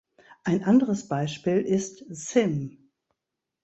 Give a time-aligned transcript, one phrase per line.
[0.45, 2.89] Ein anderes Beispiel ist Sim.